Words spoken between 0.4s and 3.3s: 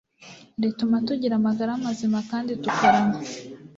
rituma tugira amagara mazima kandi tukarama